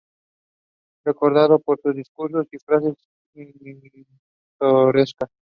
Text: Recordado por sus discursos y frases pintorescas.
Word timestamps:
Recordado 1.05 1.59
por 1.59 1.79
sus 1.79 1.93
discursos 1.95 2.47
y 2.51 2.57
frases 2.57 2.95
pintorescas. 3.35 5.29